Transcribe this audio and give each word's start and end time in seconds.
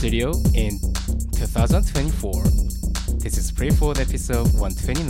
studio 0.00 0.32
in 0.54 0.80
2024. 1.36 2.32
This 3.20 3.36
is 3.36 3.52
pre-fold 3.52 3.98
episode 3.98 4.48
129, 4.56 5.04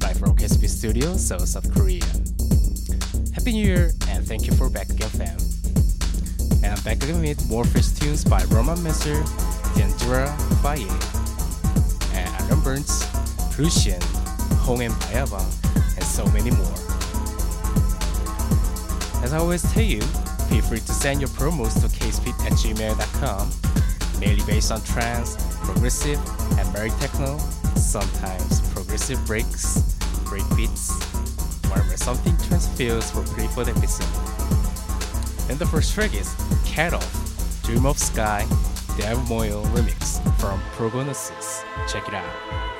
live 0.00 0.16
from 0.16 0.36
KSP 0.36 0.68
Studio, 0.68 1.16
Seoul, 1.16 1.40
South 1.40 1.74
Korea. 1.74 2.06
Happy 3.34 3.50
New 3.50 3.66
Year 3.66 3.90
and 4.06 4.24
thank 4.24 4.46
you 4.46 4.52
for 4.54 4.70
back 4.70 4.90
again, 4.90 5.08
fam. 5.08 5.36
And 6.62 6.66
I'm 6.66 6.84
back 6.84 7.02
again 7.02 7.20
with 7.20 7.50
more 7.50 7.64
fresh 7.64 7.88
tunes 7.98 8.24
by 8.24 8.44
Roman 8.44 8.80
Messer, 8.84 9.20
Diandra 9.74 10.30
Faye, 10.62 10.86
and 12.16 12.30
Aaron 12.44 12.60
Burns, 12.62 13.04
Prussian, 13.56 14.00
Hong 14.62 14.82
and 14.82 14.94
Bayabang, 14.94 15.50
and 15.96 16.04
so 16.04 16.24
many 16.26 16.52
more. 16.52 16.78
As 19.24 19.32
I 19.32 19.38
always 19.38 19.62
tell 19.72 19.82
you, 19.82 20.00
feel 20.46 20.62
free 20.62 20.78
to 20.78 20.92
send 20.92 21.20
your 21.20 21.30
promos 21.30 21.74
to 21.80 21.88
casepeat 21.88 22.38
at 22.46 22.52
gmail.com, 22.52 23.50
mainly 24.18 24.44
based 24.46 24.72
on 24.72 24.82
trance, 24.82 25.36
progressive, 25.64 26.18
and 26.58 26.68
very 26.68 26.90
techno, 27.00 27.38
sometimes 27.76 28.60
progressive 28.72 29.24
breaks, 29.26 29.80
break 30.24 30.44
beats, 30.56 30.92
wherever 31.68 31.96
something 31.96 32.36
trance 32.48 32.68
feels 32.68 33.10
for 33.10 33.22
the 33.64 33.72
episode. 33.76 35.50
And 35.50 35.58
the 35.58 35.66
first 35.66 35.94
track 35.94 36.14
is 36.14 36.34
Off, 36.76 37.62
Dream 37.62 37.86
of 37.86 37.98
Sky, 37.98 38.46
Dave 38.98 39.28
Moyle 39.28 39.64
remix 39.66 40.20
from 40.40 40.60
Prognosis. 40.72 41.64
Check 41.88 42.08
it 42.08 42.14
out. 42.14 42.75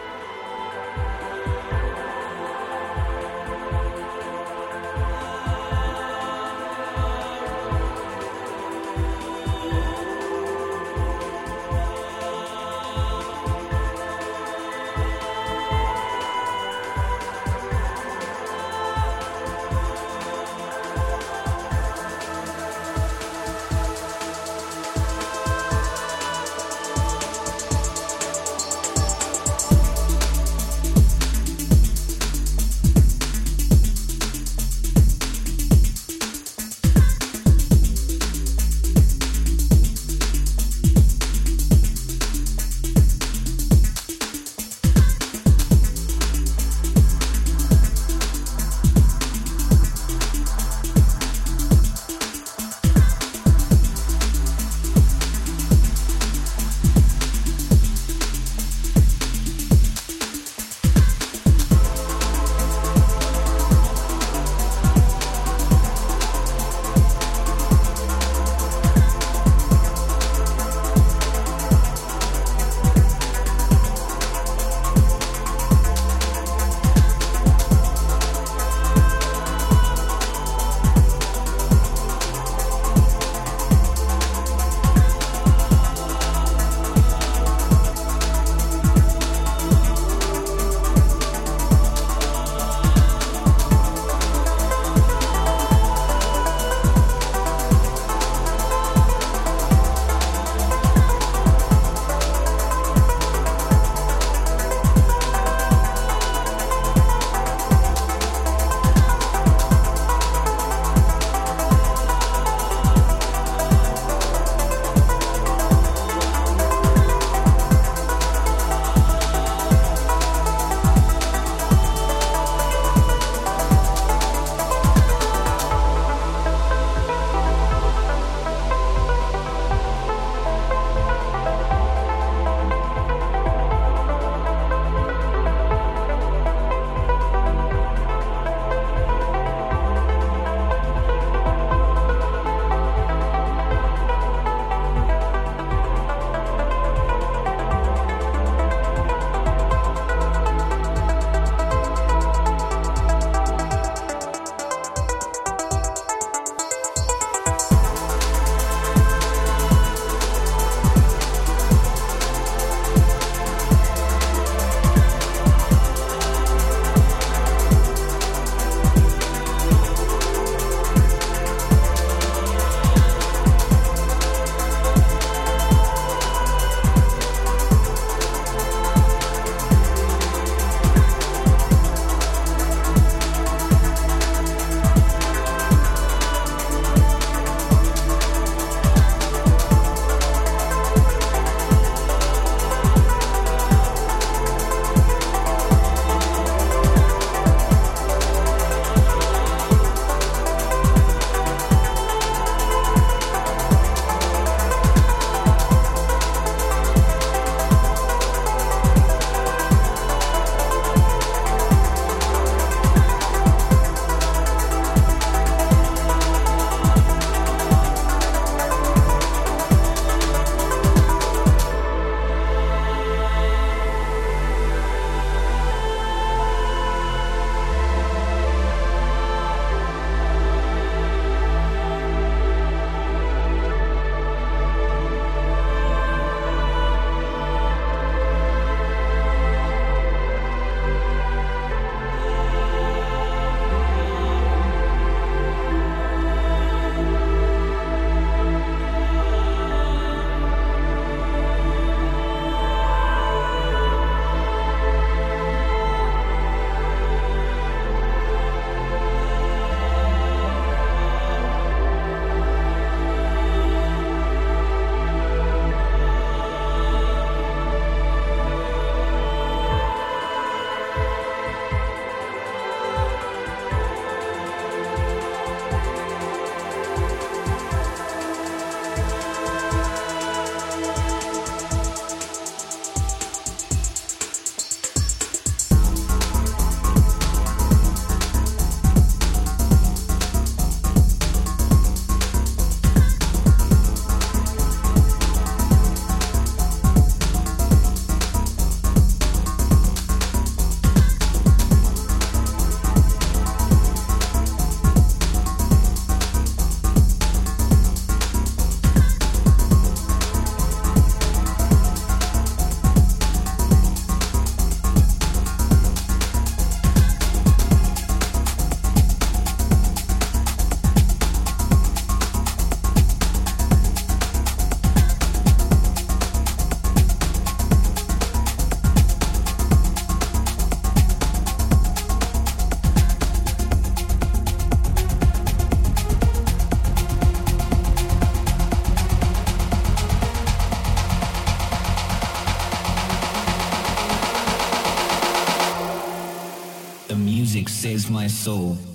My 348.11 348.26
soul. 348.26 348.86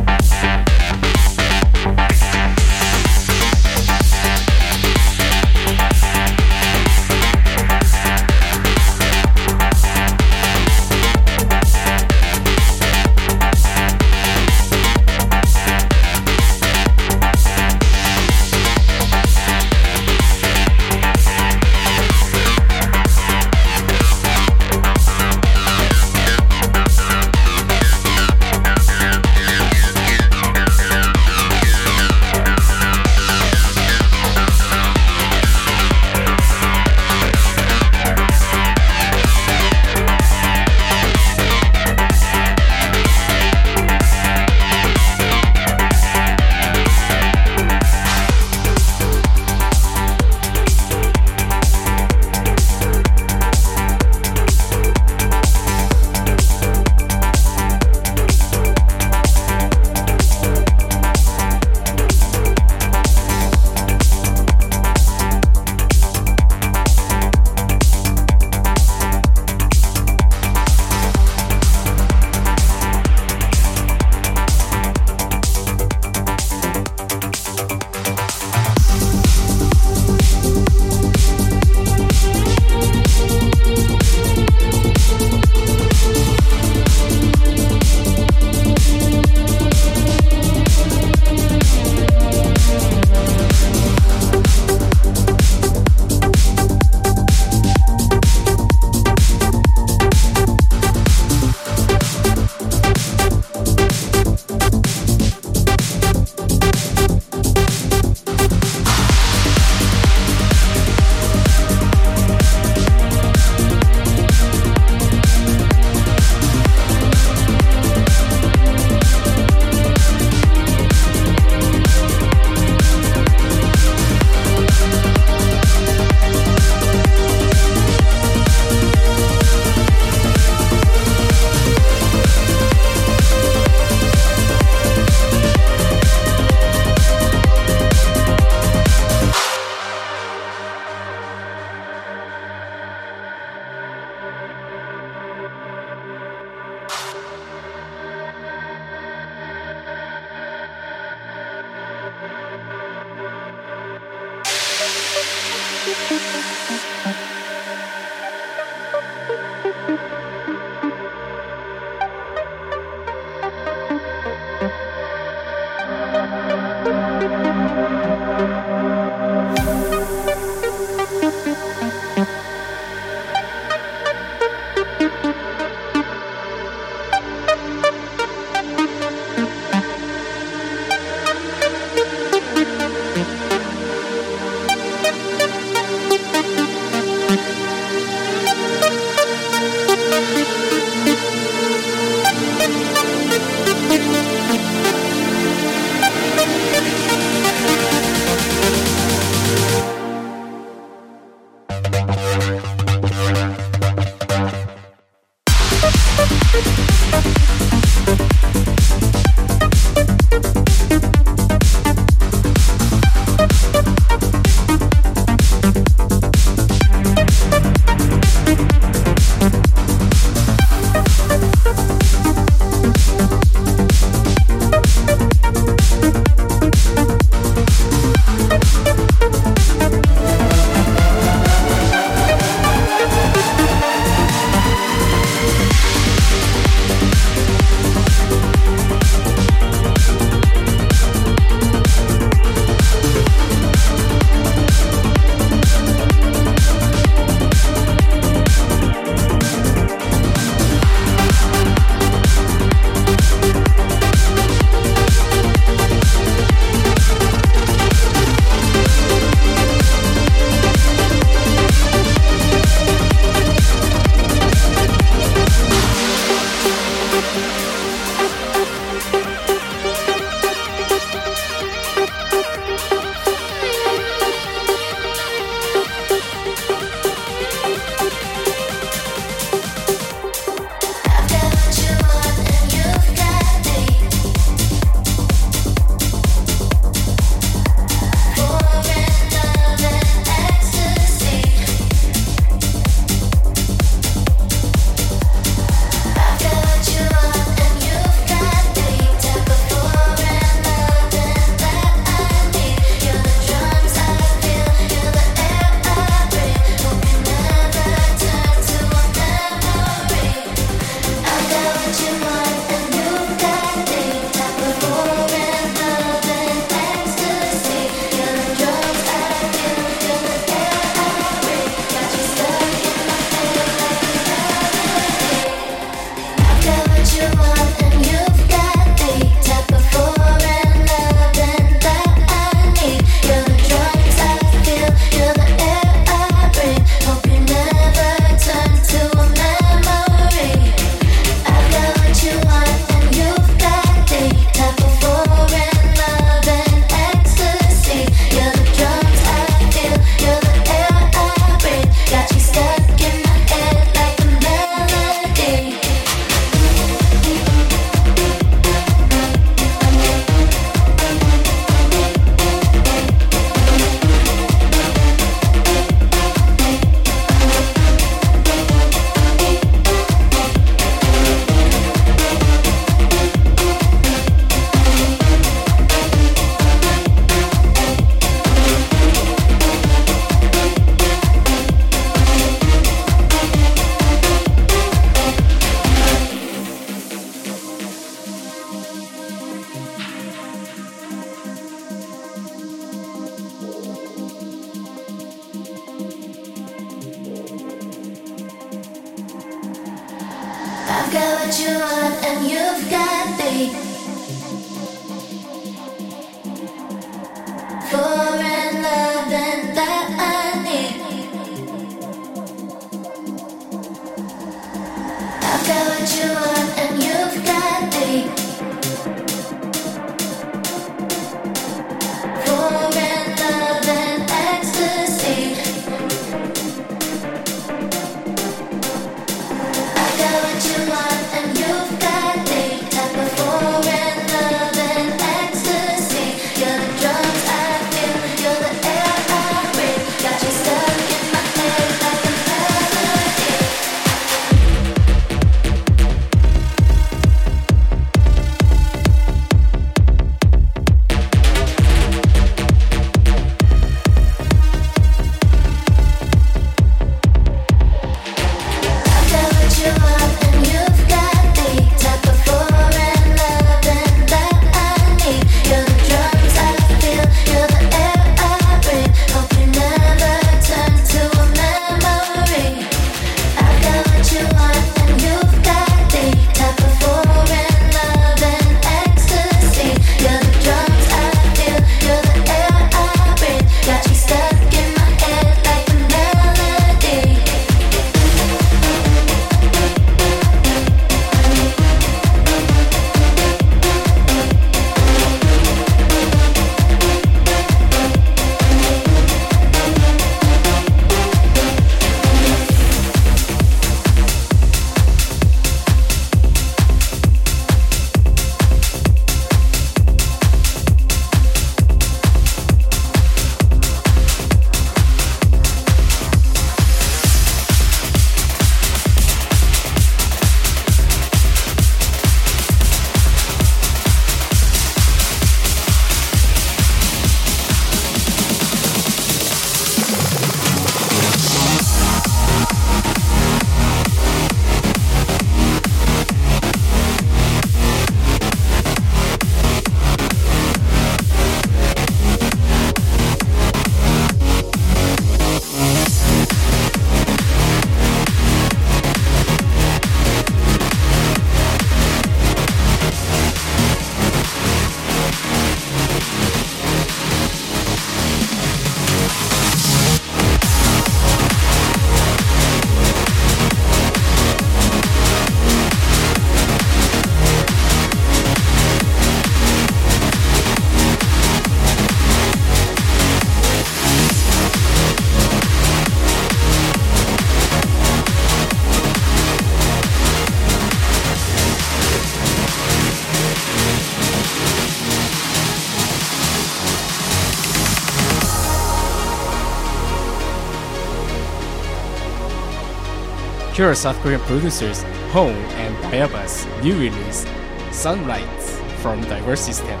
Here 593.78 593.88
are 593.88 593.94
South 593.94 594.20
Korean 594.22 594.40
producers 594.40 595.04
Hong 595.30 595.54
and 595.78 595.96
Bayaba's 596.10 596.66
new 596.82 596.98
release, 596.98 597.46
Sunlight 597.92 598.60
from 599.02 599.20
Diverse 599.20 599.60
System. 599.60 600.00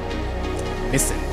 Listen. 0.90 1.27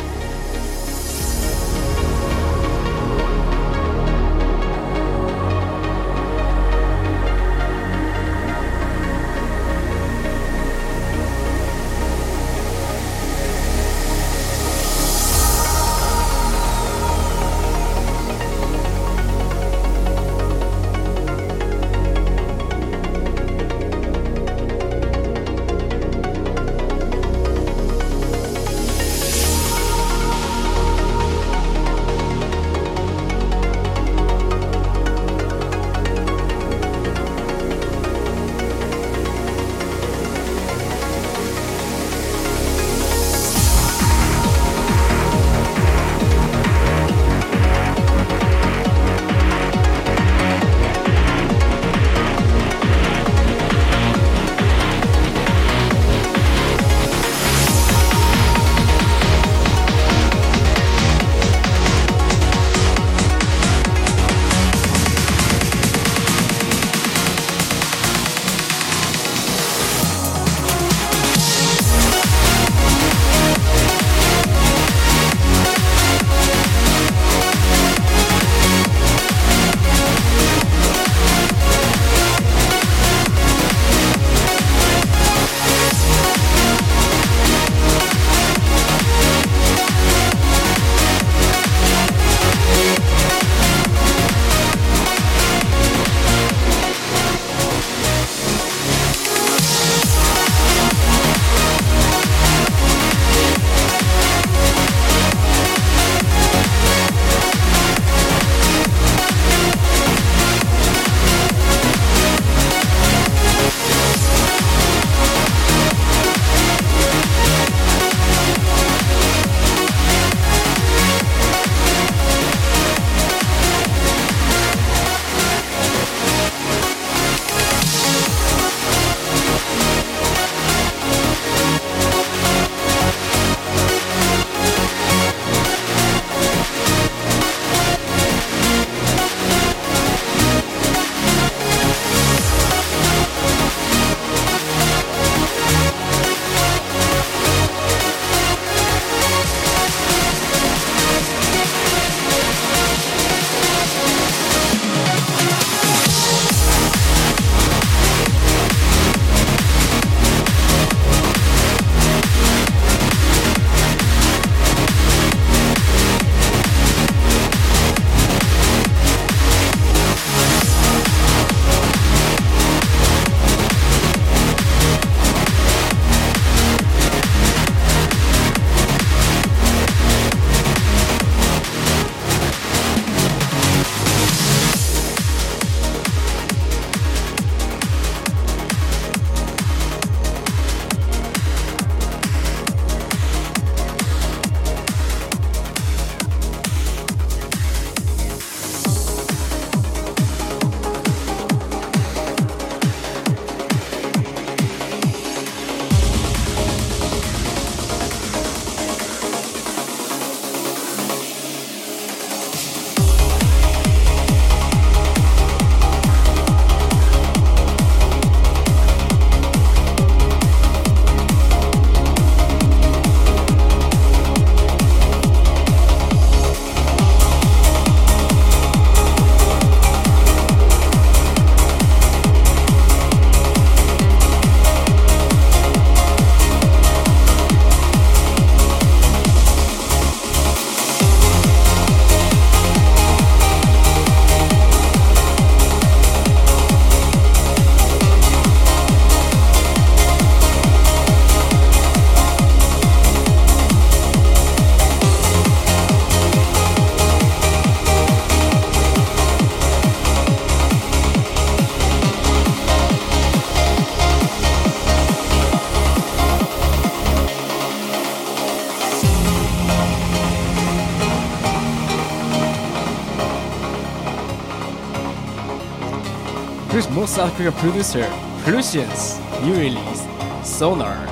South 277.07 277.35
Korean 277.35 277.53
producer 277.53 278.07
Plutian's 278.43 279.19
new 279.43 279.53
release, 279.53 280.07
Sonar, 280.43 281.07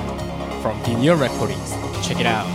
from 0.60 0.80
DINURE 0.82 1.16
Recordings. 1.16 1.72
Check 2.06 2.20
it 2.20 2.26
out. 2.26 2.53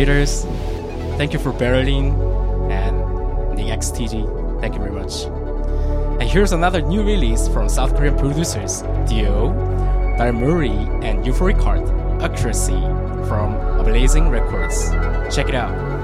Raiders. 0.00 0.46
Thank 1.18 1.34
you 1.34 1.38
for 1.38 1.52
Berlin 1.52 2.18
and 2.70 3.54
Nick 3.54 3.66
XTG. 3.66 4.24
Thank 4.62 4.72
you 4.72 4.80
very 4.80 4.92
much. 4.92 5.24
And 6.18 6.22
here's 6.22 6.52
another 6.52 6.80
new 6.80 7.02
release 7.02 7.48
from 7.48 7.68
South 7.68 7.94
Korean 7.94 8.16
producers 8.16 8.80
Dio, 9.06 9.52
Murray, 10.32 10.70
and 11.06 11.22
Euphoric 11.22 11.60
Heart, 11.62 11.86
Accuracy 12.22 12.80
from 13.28 13.52
Ablazing 13.76 14.30
Records. 14.30 14.88
Check 15.36 15.50
it 15.50 15.54
out. 15.54 15.99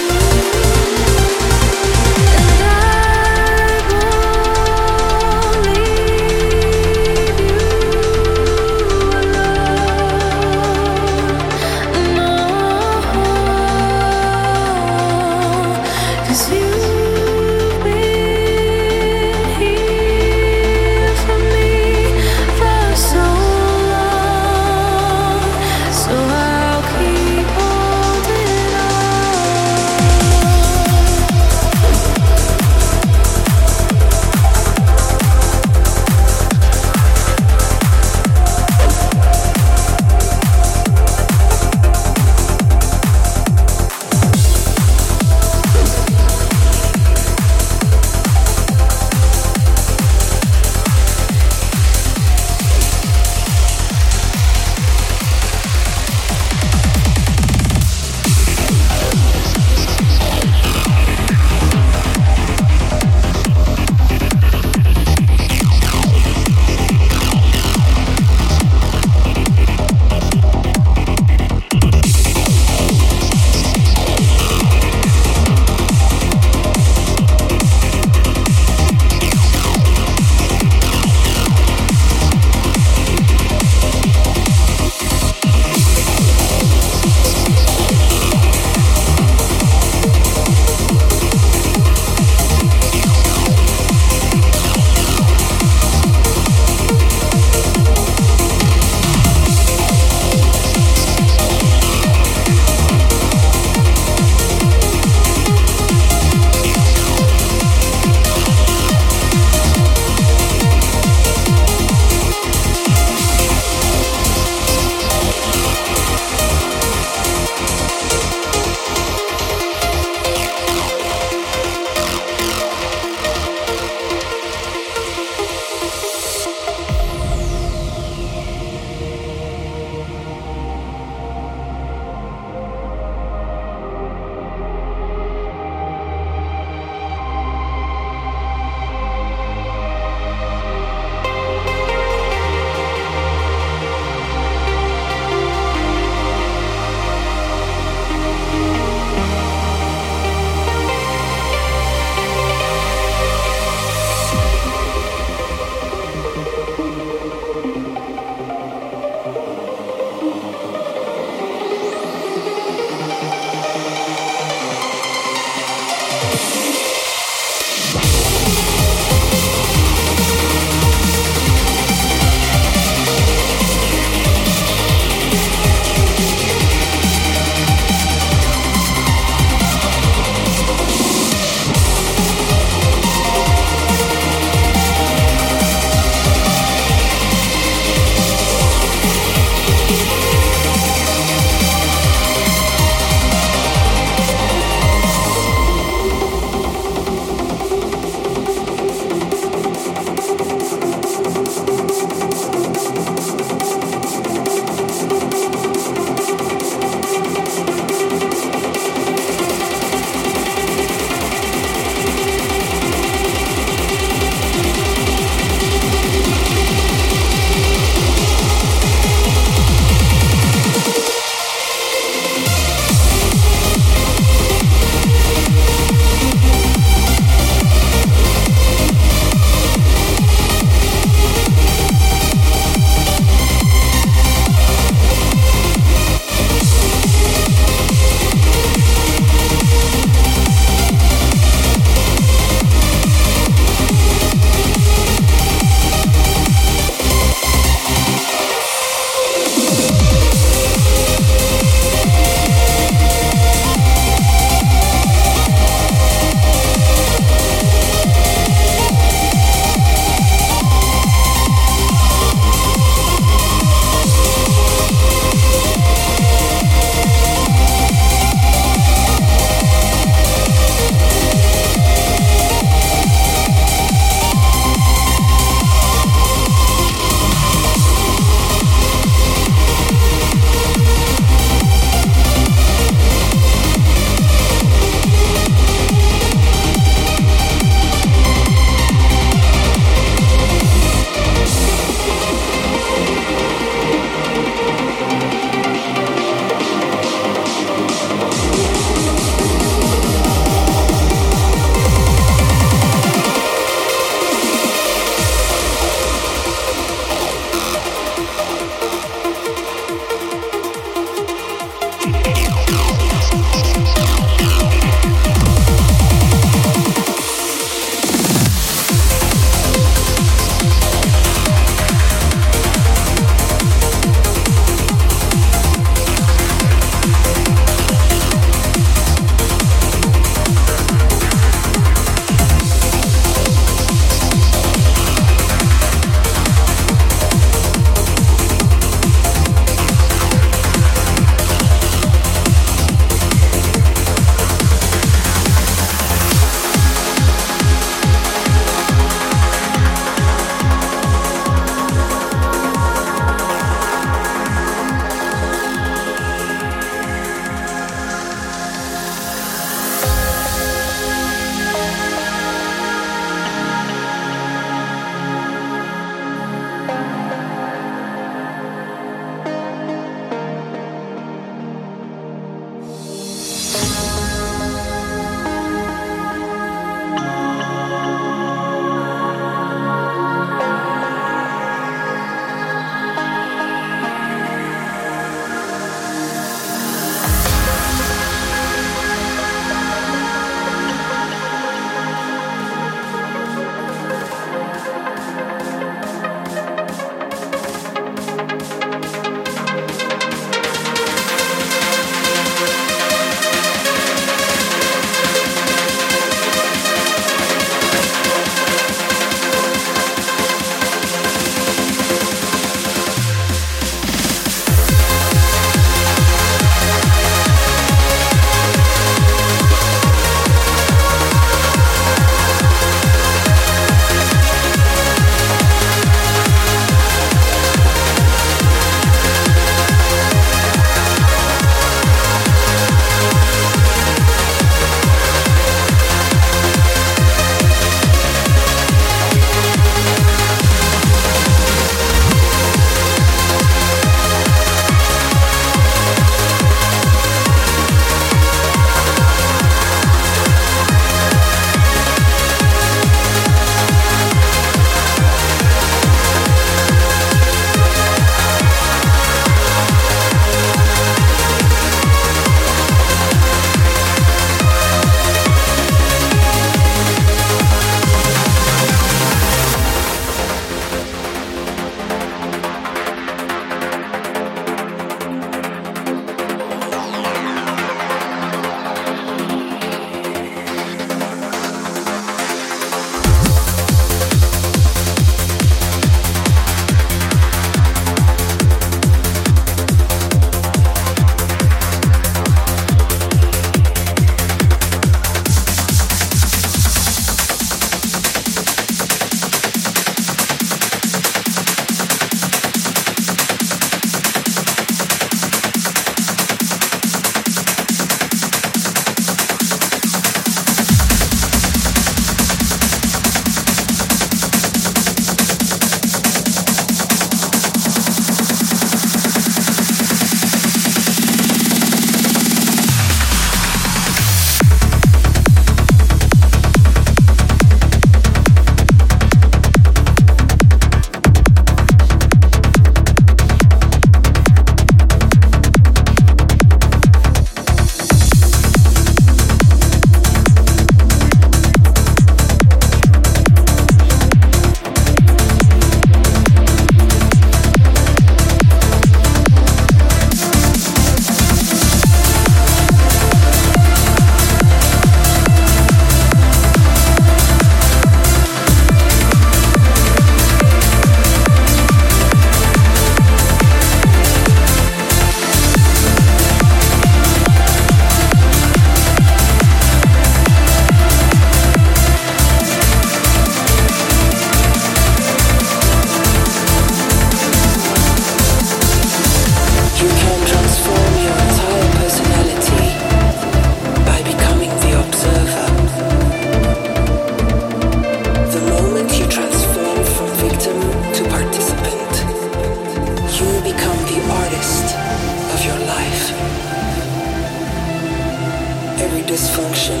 Every 599.06 599.22
dysfunction 599.22 600.00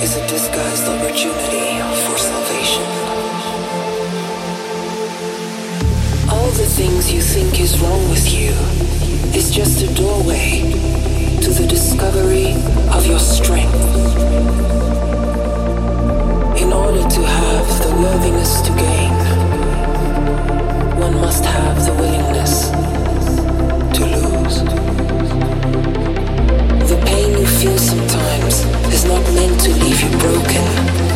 is 0.00 0.16
a 0.16 0.24
disguised 0.28 0.86
opportunity 0.86 1.68
for 2.04 2.16
salvation. 2.16 2.84
All 6.30 6.50
the 6.62 6.68
things 6.78 7.12
you 7.12 7.20
think 7.20 7.58
is 7.58 7.80
wrong 7.80 8.08
with 8.08 8.26
you 8.32 8.52
is 9.36 9.50
just 9.50 9.82
a 9.82 9.92
doorway 9.94 10.60
to 11.42 11.50
the 11.50 11.66
discovery 11.66 12.52
of 12.96 13.04
your 13.04 13.18
strength. 13.18 13.74
In 16.62 16.72
order 16.72 17.02
to 17.16 17.22
have 17.38 17.68
the 17.84 17.92
worthiness 18.00 18.60
to 18.60 18.70
gain, 18.86 19.14
one 21.00 21.16
must 21.20 21.44
have 21.44 21.76
the 21.84 21.94
willingness 21.94 22.70
to 23.96 24.02
lose. 24.06 24.87
Feel 27.58 27.76
sometimes 27.76 28.64
is 28.94 29.04
not 29.04 29.20
meant 29.34 29.60
to 29.62 29.70
leave 29.70 30.00
you 30.00 30.18
broken. 30.18 31.07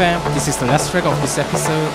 This 0.00 0.48
is 0.48 0.56
the 0.56 0.64
last 0.64 0.90
track 0.90 1.04
of 1.04 1.20
this 1.20 1.36
episode. 1.36 1.92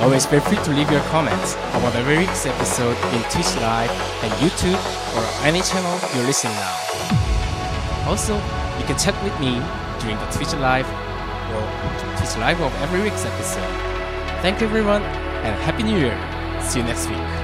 Always 0.00 0.24
feel 0.24 0.40
free 0.40 0.56
to 0.64 0.70
leave 0.70 0.90
your 0.90 1.02
comments 1.12 1.52
about 1.76 1.92
the 1.92 2.02
lyrics 2.02 2.46
episode 2.46 2.96
in 3.12 3.20
Twitch 3.28 3.54
Live 3.60 3.90
and 4.24 4.32
YouTube 4.40 4.80
or 5.12 5.44
any 5.44 5.60
channel 5.60 6.00
you're 6.16 6.24
listening 6.24 6.54
now. 6.54 8.08
Also, 8.08 8.36
you 8.78 8.84
can 8.86 8.96
chat 8.96 9.12
with 9.22 9.38
me 9.38 9.60
during 10.00 10.16
the 10.16 10.26
Twitch 10.32 10.54
Live 10.54 10.88
or 11.52 12.16
Twitch 12.16 12.38
Live 12.38 12.58
of 12.62 12.72
every 12.80 13.02
week's 13.02 13.26
episode. 13.26 13.68
Thank 14.40 14.62
you 14.62 14.66
everyone 14.66 15.02
and 15.44 15.54
Happy 15.60 15.82
New 15.82 15.98
Year! 15.98 16.16
See 16.62 16.78
you 16.78 16.86
next 16.86 17.06
week. 17.10 17.39